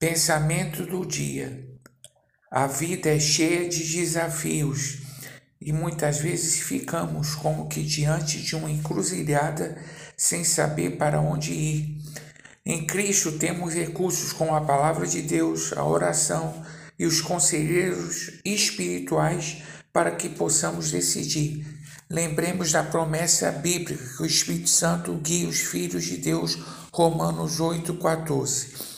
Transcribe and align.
Pensamento 0.00 0.86
do 0.86 1.04
dia. 1.04 1.66
A 2.52 2.68
vida 2.68 3.08
é 3.08 3.18
cheia 3.18 3.68
de 3.68 3.82
desafios 3.82 4.98
e 5.60 5.72
muitas 5.72 6.20
vezes 6.20 6.60
ficamos 6.60 7.34
como 7.34 7.66
que 7.66 7.82
diante 7.82 8.40
de 8.40 8.54
uma 8.54 8.70
encruzilhada 8.70 9.76
sem 10.16 10.44
saber 10.44 10.98
para 10.98 11.20
onde 11.20 11.52
ir. 11.52 11.98
Em 12.64 12.86
Cristo 12.86 13.40
temos 13.40 13.74
recursos 13.74 14.32
como 14.32 14.54
a 14.54 14.60
palavra 14.60 15.04
de 15.04 15.20
Deus, 15.20 15.72
a 15.72 15.84
oração 15.84 16.64
e 16.96 17.04
os 17.04 17.20
conselheiros 17.20 18.38
espirituais 18.44 19.64
para 19.92 20.12
que 20.12 20.28
possamos 20.28 20.92
decidir. 20.92 21.66
Lembremos 22.08 22.70
da 22.70 22.84
promessa 22.84 23.50
bíblica 23.50 24.04
que 24.16 24.22
o 24.22 24.26
Espírito 24.26 24.70
Santo 24.70 25.14
guia 25.14 25.48
os 25.48 25.58
filhos 25.58 26.04
de 26.04 26.18
Deus, 26.18 26.56
Romanos 26.92 27.58
8,14. 27.58 28.97